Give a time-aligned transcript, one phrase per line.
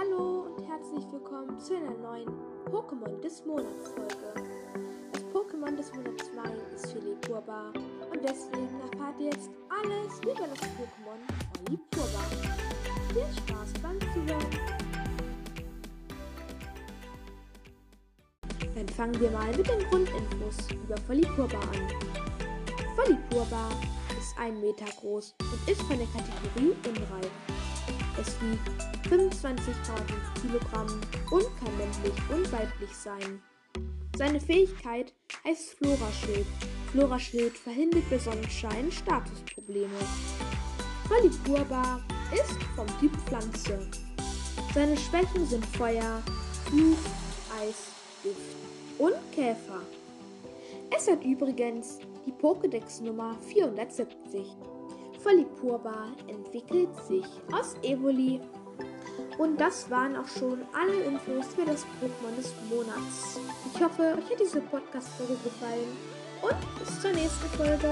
[0.00, 2.26] Hallo und herzlich willkommen zu einer neuen
[2.70, 4.32] Pokémon des Monats Folge.
[5.12, 7.70] Das Pokémon des Monats Mai ist Philippurba
[8.10, 11.20] und deswegen erfahrt ihr jetzt alles über das Pokémon
[11.66, 12.22] Philippurba.
[13.12, 14.46] Viel Spaß beim Zuhören!
[18.74, 21.88] Dann fangen wir mal mit den Grundinfos über Philippurba an.
[22.96, 23.68] Philippurba
[24.18, 27.49] ist 1 Meter groß und ist von der Kategorie Unreif.
[28.20, 28.68] Es wiegt
[29.08, 31.00] 25,5 Kilogramm
[31.30, 33.40] und kann männlich und weiblich sein.
[34.18, 36.46] Seine Fähigkeit heißt Floraschild.
[36.92, 39.88] Floraschild verhindert bei Sonnenschein Statusprobleme.
[41.08, 42.00] Valipurba
[42.34, 43.88] ist vom Typ Pflanze.
[44.74, 46.22] Seine Schwächen sind Feuer,
[46.66, 46.98] Fluch,
[47.58, 47.86] Eis,
[48.22, 48.36] Gift
[48.98, 49.80] und Käfer.
[50.94, 54.44] Es hat übrigens die Pokédex-Nummer 470.
[55.22, 58.40] Volipurba entwickelt sich aus Evoli.
[59.38, 63.40] Und das waren auch schon alle Infos für das Pokémon des Monats.
[63.74, 65.96] Ich hoffe, euch hat diese Podcast-Folge gefallen
[66.42, 67.90] und bis zur nächsten Folge.